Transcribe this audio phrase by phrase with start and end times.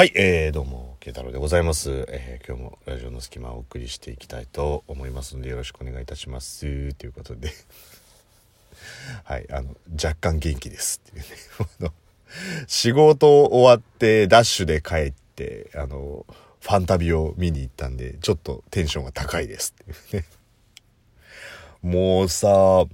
[0.00, 2.06] はい、えー、どうも、慶太郎でございます。
[2.08, 6.94] えー、今日もラジオの隙間をお送りしていきたいと思いますので、よろしくお願いいたします。
[6.94, 7.50] ということで、
[9.24, 11.90] はい、あの、若干元気ですっていうね。
[12.66, 16.24] 仕事終わって、ダッシュで帰って、あの、
[16.60, 20.28] ファンタビを見に行ったんで、ちょっとテンションが高いですっていうね。
[21.84, 22.86] もうさ、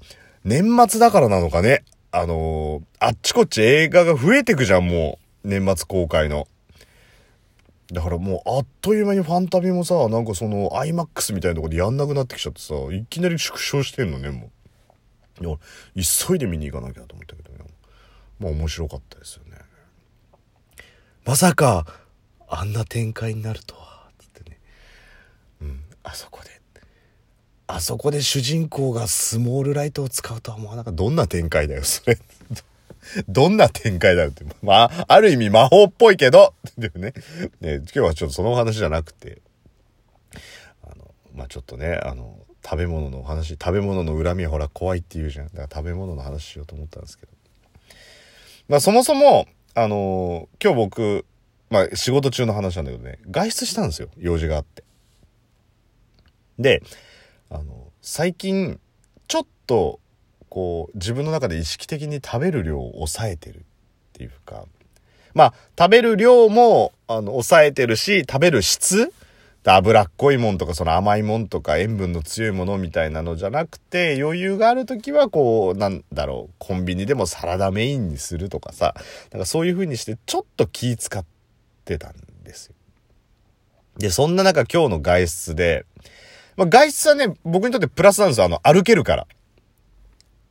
[0.43, 1.85] 年末だからなのかね。
[2.11, 5.49] あのあっちこっち映画が増えてくじゃん、もう。
[5.49, 6.49] 年末公開の。
[7.93, 14.51] だからもうあっという間にファンタビもさ、なんかその IMAX みたいなとこでやんなくなってきちゃってさ、いきなり縮小してんのね、も
[15.41, 15.45] う。
[15.45, 15.57] いや、
[16.29, 17.59] 急いで見に行かなきゃと思ったけどね。
[18.39, 19.59] まあ面白かったですよね。
[21.25, 21.87] まさか、
[22.49, 24.59] あんな展開になるとは、つってね。
[25.61, 26.57] うん、あそこで。
[27.69, 30.97] あそこで主人公がスモールライトを使うとは思わなかった。
[30.97, 32.19] どんな展開だよ、それ。
[33.29, 34.45] どんな展開だよって。
[34.63, 37.13] まあ、ある意味魔法っぽいけど、 でもね。
[37.61, 39.41] ね、今日はちょっとそのお話じゃなくて、
[40.83, 45.47] あの、まあちょっとね、あの、食べ物のお話、食べ物の恨みはほら怖いって言うじゃん。
[45.47, 47.33] だから食べ物の話しようと思ったんですけど。
[48.69, 51.27] まあそもそも、あの、今日僕、
[51.71, 54.09] まあ仕事中の話なんだけどね、外出したんですよ。
[54.17, 54.83] 用事があって。
[56.59, 56.83] で、
[57.51, 58.81] あの、最近、
[59.29, 60.01] ちょっと、
[60.57, 63.63] こう、自分の中で意識的に食べる量を抑えてるっ
[64.15, 64.65] ていうか、
[65.35, 69.13] まあ、食べる量も、あの、抑えてるし、食べる質
[69.65, 78.95] 脂っこいもんとか、その甘いもんとか、塩分の強いものみたいなのじゃなくて、余裕があるときは、こう、なんだろう、コンビニでもサラダメインにするとかさ、
[79.33, 81.23] なんかそういう風にして、ちょっと気使っ
[81.85, 82.75] てたんですよ。
[83.99, 85.85] で、そんな中、今日の外出で、
[86.57, 88.47] まあ、外出はね、僕にとってプラスなんですよ。
[88.47, 89.27] あの、歩けるから。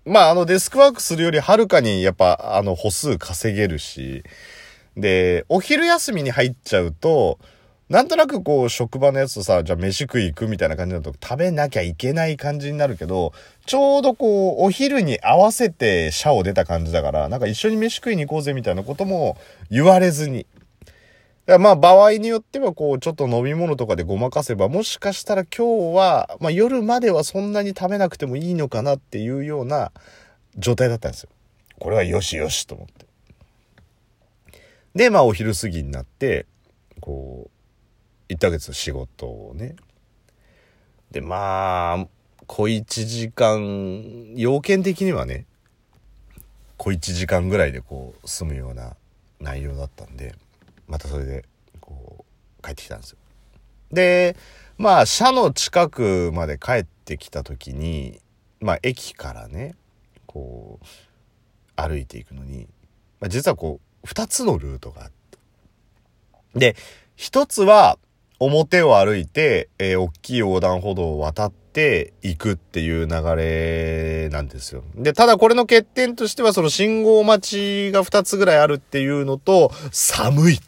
[0.06, 4.24] まあ、あの、デスクワークするよりはるかに、やっぱ、あの、歩数稼げるし、
[4.96, 7.40] で、お昼休みに入っちゃうと、
[7.90, 13.34] なんとなくこう、職場のやつとさ、じゃあ飯食い行くみたいな感じだと、食べなきゃいけない感じになるけど、
[13.66, 19.38] ちょうどこう、お昼に合わせて社を出た感じだから、なんか一緒に飯食いに行こうぜみたいなことも
[19.72, 20.46] 言われずに。
[21.48, 29.92] まあ場合によってはこうちょっと飲み物とかでごまかせばもしかしたら今日は、まあ、夜まではそんなに食べなくてもいいのかなっていうような
[30.58, 31.30] 状態だったんですよ。
[31.80, 33.06] これはよしよしと思って。
[34.96, 36.48] でまあお昼過ぎになって
[37.00, 37.50] こ
[38.30, 39.76] う1ヶ月仕事をね
[41.12, 42.08] でまあ
[42.48, 45.46] 小1時間要件的にはね
[46.78, 48.96] 小1時間ぐらいでこう済むような
[49.40, 50.34] 内容だったんで
[50.88, 51.46] またそれで
[51.80, 52.26] こ
[52.60, 53.18] う帰ってきたんですよ。
[53.92, 54.36] で
[54.78, 58.20] まあ社の近くまで帰ってきた時に
[58.60, 59.76] まあ駅からね
[60.26, 60.86] こう
[61.76, 62.68] 歩いていくのに、
[63.20, 65.38] まあ、実はこう2つのルートがあって
[66.56, 66.76] で
[67.18, 67.98] 1つは
[68.40, 74.84] 表を歩いて、えー大きい横断歩道を渡って行くっていう流れなんですよ。
[74.96, 80.60] で、ただこれの欠点としてはその信号待ちが2つぐらいあるっていうのと寒いっ。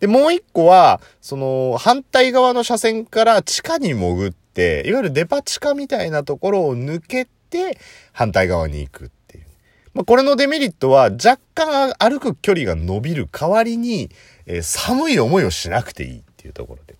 [0.00, 7.78] で、もう一個は、その、反対側の車線から地下に潜って、いわゆるデパ地下みたいなところを抜けて、
[8.12, 9.44] 反対側に行くっていう。
[9.92, 14.10] まあ、これのデメリットは、若干歩く距離が伸びる代わりに、
[14.46, 16.96] えー寒い思いをしなくていいっていうところで。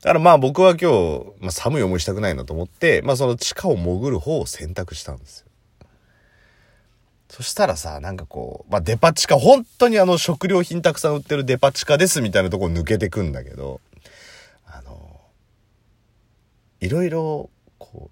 [0.00, 5.47] だからまあ僕は今日、まあ、寒い思いしたくないなと思って、まあその地下を潜る方を選択したんですよ。
[7.28, 13.80] そしたらさ、なんかこう、まあ、デパ地下、本当にあの食料品たくさん売ってるデパ地下ですみたいなとこ抜けてくんだけど、
[14.66, 15.20] あの、
[16.80, 18.10] いろいろ、こ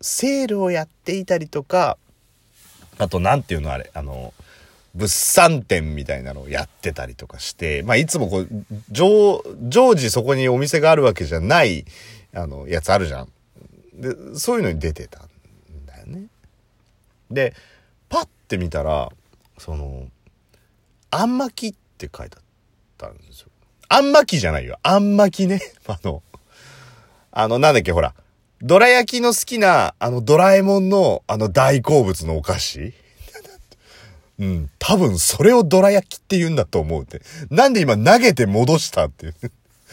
[0.00, 1.98] う、セールをやっていたりとか、
[2.98, 4.32] あとなんていうのあれ、あの、
[4.94, 8.48] 物産展みたいなのをやってたりとかして、まあ、いつもこう、
[8.90, 11.84] 常、常時そこにお店があるわけじゃない、
[12.32, 13.28] あの、やつあるじゃん。
[13.94, 15.28] で、そういうのに出てたん
[15.86, 16.26] だよね。
[17.30, 17.54] で、
[18.46, 19.10] パッて見たら、
[19.58, 20.06] その、
[21.10, 22.42] あん巻きって書いてあっ
[22.96, 23.48] たんですよ。
[23.88, 24.78] あん巻きじゃないよ。
[24.84, 25.60] あん巻きね。
[25.86, 26.22] あの、
[27.32, 28.14] あの、なんだっけ、ほら。
[28.62, 32.94] どら焼きの好きな、あの、ドラえもんの、あの、大好物のお菓子
[34.38, 34.70] うん。
[34.78, 37.22] 多分、それをどら焼きって言うんだと思うって。
[37.50, 39.34] なんで今投げて戻したっていう。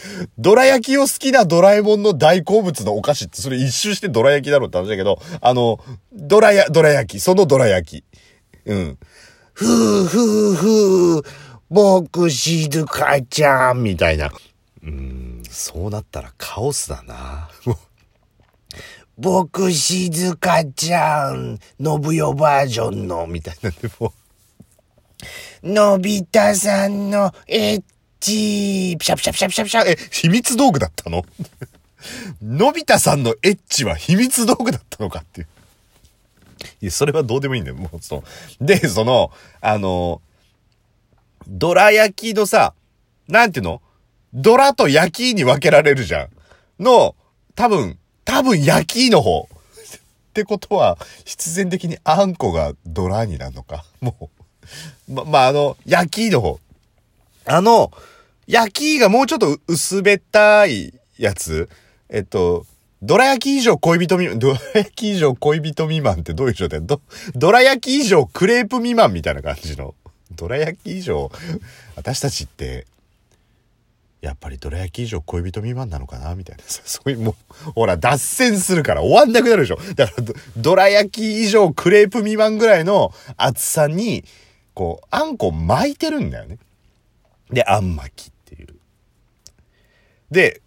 [0.38, 5.80] どら焼きを好きなドラえもんの大好物のお菓子って、それ一周してどら焼きだろうって話だけど、あの、
[6.12, 8.04] どらや、どら焼き、そのどら焼き。
[8.66, 8.98] うん。
[9.54, 11.24] ふうふうふう、
[11.70, 14.32] 僕静香ちゃん、みたいな。
[14.84, 17.50] うん、そうなったらカオスだな。
[19.18, 24.14] 僕静香ちゃん、信代バージョンの、みたいなでも、
[25.64, 27.84] のび太さんのエッ
[28.20, 29.86] チピシャピシャピシャピシャピシャ。
[29.86, 31.24] え、秘密道具だったの？
[32.42, 35.48] のび太さんのエッチは秘密道具だったのかっていう。
[36.82, 37.76] いや、それはどうでもいいんだよ。
[37.76, 38.24] もう、そ
[38.60, 38.66] う。
[38.66, 39.32] で、その、
[39.62, 40.22] あの、
[41.48, 42.74] ドラ焼きのさ、
[43.28, 43.82] なんていうの？
[44.34, 46.30] ドラと焼きに分けられるじゃん。
[46.84, 47.16] の、
[47.56, 49.48] 多分、多分焼きの方。
[49.48, 53.86] ってことは、必然的にあんこがドラになるのか。
[54.02, 54.32] も
[55.10, 55.14] う。
[55.14, 56.60] ま、まあ、あの、焼きの方。
[57.46, 57.92] あの、
[58.48, 61.70] 焼きがもうちょっと薄べったいやつ。
[62.10, 62.66] えっと、
[63.06, 66.80] ドラ焼き以上恋人未満、ドラ焼き以上恋人未満ってどういう状態？
[66.86, 67.02] ド、
[67.36, 69.94] ドラ焼き以上クレープ未満みたいな感じの。
[70.32, 71.30] ドラ焼き以上、
[71.98, 72.88] 私たちって、
[74.22, 76.34] やっぱりどら焼き以上恋人未満なのかな？
[76.34, 77.36] みたいな、 そういう、も
[77.68, 79.80] う、ほら、脱線するから終わんなくなるでしょ。
[79.96, 84.24] だからど、どら焼き以上クレープ未満ぐらいの厚さに、
[84.74, 86.58] こう、あんこ巻いてるんだよね。
[87.52, 88.74] で、あん巻きっていう。
[90.32, 90.62] で、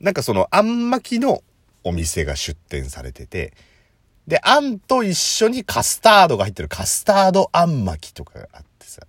[0.00, 1.42] なんかその、あん巻きの
[1.84, 3.52] お店が出店されてて、
[4.26, 9.02] で、あんと一緒にカスタードが入ってるカスタードあん巻きとかがあってさ、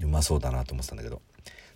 [0.00, 1.20] うまそうだなと思ってたんだけど。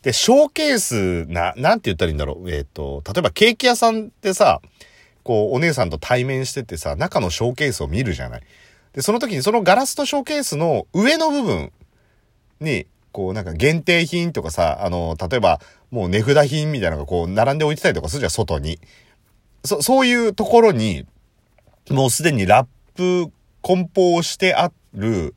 [0.03, 2.51] で、ショーケースな、なんて言ったらいいんだろう。
[2.51, 4.61] えっ、ー、と、例えばケーキ屋さんってさ、
[5.23, 8.43] こう、お姉さんと対面しててさ、中のショーケースを見るじゃない。
[8.93, 11.73] で、その時にそのガラスとショーケースの上の部分
[12.61, 15.61] に、こうなんか限定品とかさ、あの、例えば
[15.91, 18.79] もう値札品みたいなのがこう並んで置いてたりとかするじゃん、外に。
[19.65, 21.07] そ、そういうところに、
[21.91, 25.35] もうすでにラップ、梱包してある、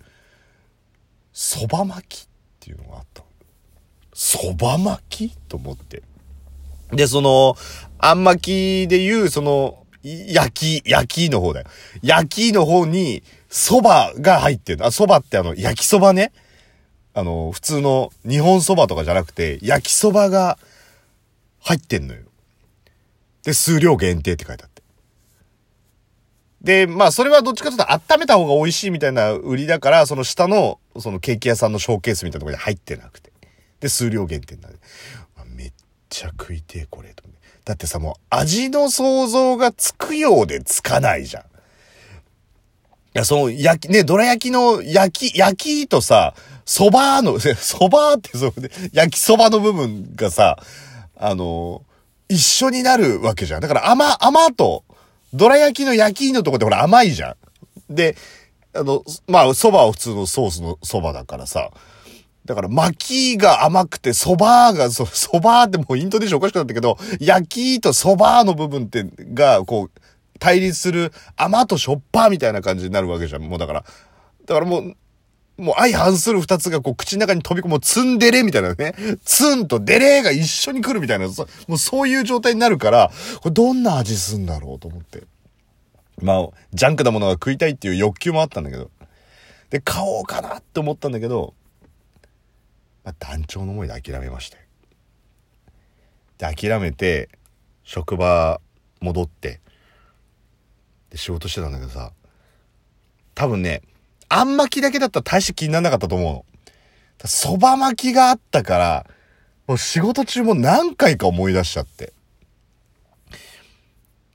[1.33, 2.27] 蕎麦巻きっ
[2.59, 3.23] ていうのがあった。
[4.13, 6.03] 蕎麦巻きと思って。
[6.91, 7.55] で、その、
[7.97, 11.67] あん巻きでいう、その、焼き、焼きの方だよ。
[12.01, 14.85] 焼きの方に、蕎麦が入ってる。
[14.85, 16.31] あ、蕎麦ってあの、焼き蕎麦ね。
[17.13, 20.57] あの、普通の日本蕎麦とかじゃなくて、焼き蕎麦が
[21.61, 22.21] 入ってんのよ。
[23.43, 24.81] で、数量限定って書いてあって。
[26.61, 33.31] で、まあ、それはどっちかというと温めた方が美味しいみたいな売りだから、その下の、そのケーキ屋さんのショーケースみたいなところに入ってなくて。
[33.79, 34.79] で、数量限定になる。
[35.55, 35.73] めっ
[36.09, 37.13] ちゃ食いてえ、これ。
[37.65, 41.43] だってさ、もう味の想像がつくようでつかないじゃん。
[43.15, 46.33] いや、その、焼き、ね、どら焼きの焼き、焼きとさ、
[46.65, 48.53] 蕎麦の、 蕎麦ってそ、
[48.91, 50.57] 焼き蕎麦の部分がさ、
[51.15, 51.83] あの、
[52.27, 53.61] 一緒になるわけじゃん。
[53.61, 54.83] だから甘、甘と、
[55.33, 57.35] どら焼きの焼きのとこってほら甘いじゃ
[57.89, 57.95] ん。
[57.95, 58.15] で、
[58.73, 61.69] あの、まあ、蕎麦は普通のソースの蕎麦だからさ、
[62.45, 69.91] だから巻きが甘くて蕎麦が、そ、蕎麦ってもうイントネーションおかしくなったけど、焼きと蕎麦の部分って、が、こう、
[70.43, 73.43] 対立する甘としょっぱみたいな感じになるわけじゃん。
[73.43, 73.85] もうだから、
[74.45, 74.95] だからもう、
[75.55, 78.93] もう相反する二つがこう口の中に飛び込む、ツンデレみたいなね。
[79.23, 83.09] ツンとデレが一緒に来るみたいな、もうそういう状態になるから、
[83.39, 85.23] これどんな味すんだろうと思って。
[86.21, 88.91] まあ、ジャンクなものが食いたいっていう欲求もあったんだけど。
[89.69, 91.53] で、買おうかなって思ったんだけど、
[93.05, 94.57] まあ、団長の思いで諦めました
[96.51, 97.29] で、諦めて、
[97.83, 98.59] 職場
[98.99, 99.61] 戻って、
[101.13, 102.11] で、仕事してたんだけどさ、
[103.35, 103.83] 多分ね、
[104.29, 106.45] あん巻きだけだったら大して気にならなかったと思うの。
[107.19, 109.05] 蕎麦巻きがあったから、
[109.67, 112.13] もう仕事中も何回か思い出しちゃって。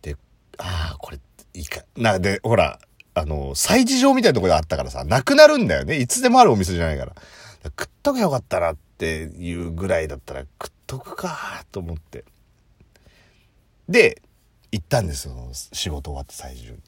[0.00, 0.16] で、
[0.56, 1.18] ああ、これ、
[1.52, 1.82] いか。
[1.96, 2.78] な、で、ほら、
[3.14, 5.98] あの、催事場みたいなところであったからさ、なくなるんだよね。
[5.98, 7.14] いつでもあるお店じゃないから。
[7.64, 12.24] 食っとけよかったなっていうぐらいだったら食っとくかと思って。
[13.88, 14.22] で、
[14.72, 15.34] 行ったんですよ。
[15.72, 16.78] 仕事終わって最終に。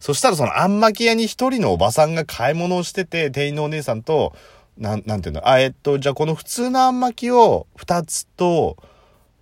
[0.00, 4.34] そしたらそのあんまき屋に一人のおばさんが買い物をしてて、店員のお姉さんと、
[4.78, 8.76] なん、なんていうの、あ、えっと、じゃあこの普通のあんまきを二つと、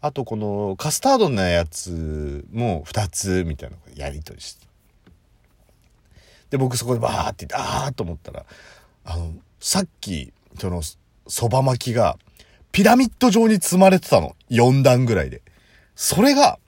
[0.01, 4.67] あとこのカスタードのやつも二つみたいなやりとりして。
[6.51, 8.45] で、僕そこでバーって言って、あーと思ったら、
[9.05, 12.19] あの、さっきその、蕎麦巻きが、
[12.73, 14.37] ピラミッド状に積まれてたの。
[14.51, 15.43] 4段ぐらいで。
[15.95, 16.59] それが、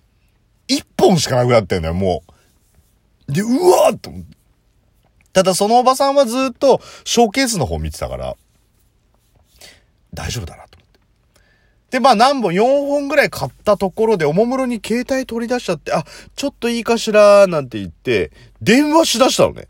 [0.69, 2.23] 1本しかなくなってんだよ、も
[3.29, 3.33] う。
[3.33, 4.11] で、うわーっと。
[5.33, 8.37] ただそのおばさんはずっと、ショーケースの方見てたから、
[10.15, 11.01] 大丈夫だなと思って。
[11.91, 16.05] で、まあ何本、4本ぐらい買ったところで、おもむろに携帯取り出しちゃって、あ、
[16.37, 18.33] ちょっといいかしら、なんて言って、
[18.63, 19.69] 電話しだしたのね。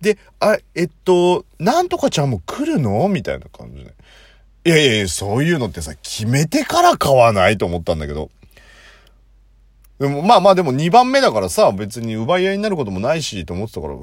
[0.00, 3.06] で、あ、えっと、なんとかちゃんも来るの？
[3.08, 3.94] みたいな感じで。
[4.64, 8.30] いやいやいや、そういうのってさ、決めてから買わないと思ったんだけど。
[10.00, 14.02] でも、まあまあでも2番目だからさ、別に奪い合いになることもないし、と思ってたから、うわ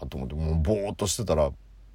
[0.00, 1.50] ーと思って、もうぼーっとしてたら、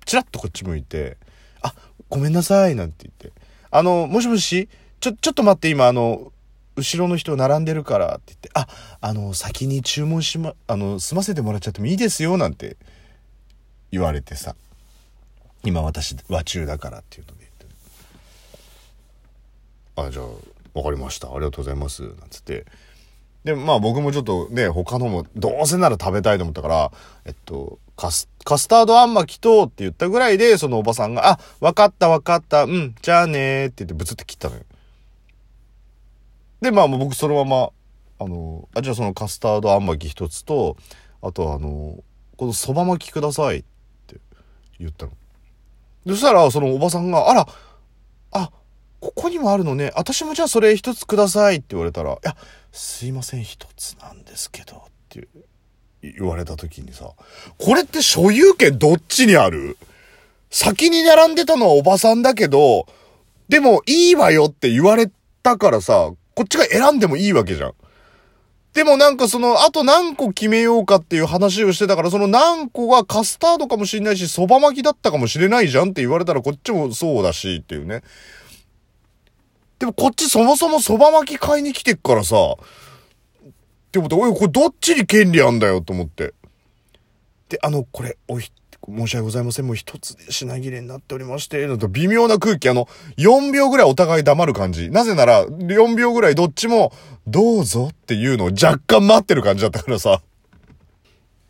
[0.05, 1.17] チラッとこっち向いて、
[1.63, 1.73] あ、
[2.07, 3.41] ごめんなさい、なんて言って。
[3.71, 4.69] あの、もしもし、
[4.99, 6.31] ちょ、ちょっと待って、今、あの、
[6.75, 8.67] 後ろの人並んでるからって言って、あ、
[9.01, 12.77] あの、先に注文しま、あの、済ませてもらっちゃってもいいですよ、なんて
[13.91, 14.55] 言われてさ。
[15.63, 17.49] 今私、和中だからっていうので
[19.95, 20.09] 言って。
[20.09, 20.25] あ、じゃあ、
[20.77, 21.29] わかりました。
[21.29, 22.03] ありがとうございます。
[22.03, 22.65] なんつって。
[23.43, 26.91] で、まあ僕もちょっとね、他のも、どうせなら食べたいと思ったから、
[27.25, 34.61] えっと、カス、カスタードあんまきとって言ったぐらいで、そのおばさんが、あ、わかったわかった、うん、じゃあねーって言ってブツって切ったのよ。
[36.61, 37.69] で、まあ僕そのまま、
[38.19, 40.77] あの、あ、じゃあそのカスタードあんまき一つと、
[41.23, 42.03] あとあの、
[42.37, 43.63] このそば巻きくださいっ
[44.07, 44.17] て
[44.79, 45.11] 言ったの。
[46.07, 47.47] そしたら、そのおばさんが、あら、
[48.31, 48.51] あ、
[49.01, 49.91] ここにもあるのね。
[49.95, 52.37] 私もじゃあそれ一つくださいって言われたら、いや、
[52.71, 54.79] すいません、一つなんですけど、っ
[55.09, 55.27] て
[56.01, 57.11] 言われた時にさ、
[57.57, 59.77] これって所有権どっちにある？
[60.51, 62.85] 先に並んでたのはおばさんだけど、
[63.49, 65.11] でもいいわよって言われ
[65.43, 67.73] たからさ、こっちが選んでもいいわけじゃん。
[68.73, 78.01] でもなんかその、あと何個決めようかっていう話をしてたから、その何個がカスタードかもしれないし、蕎麦巻きだったかもしれないじゃんって言われたらこっちもそうだしっていうね。
[79.81, 86.35] でもこっちそもそも蕎麦巻き買いに来てっからさ、って思って、おい、これどっちに権利あんだよと思って。
[87.49, 88.43] で、あの、これ、おい、
[88.87, 89.65] 申し訳ございません。
[89.65, 94.91] もう一つで品切れになっておりまして、のと微妙な空気、あの、4秒ぐらいお互い黙る感じ。
[94.91, 96.93] なぜなら、4秒ぐらいどっちも、
[97.25, 100.21] どうぞっていうのを若干待ってる感じだったからさ。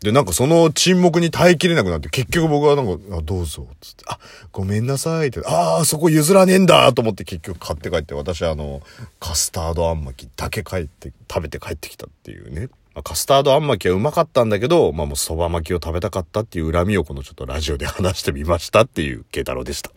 [0.02, 4.18] で、なんかその沈黙に耐えきれなくなって、結局僕はなんか、あどうぞ、つって、あ、
[4.50, 8.82] ごめんなさいって、ああ、そこ譲らねえんだと思って結局買って帰って、私はあの、
[9.20, 12.68] カスタードあん巻きだけ帰って、食べて帰ってきたっていうね。
[12.94, 19.90] あ、カスタードあん巻きはうまかったんだけど、まあもう蕎麦巻きを食べたかったっていう恨みをこのちょっとラジオで話してみましたっていう慶太郎でした。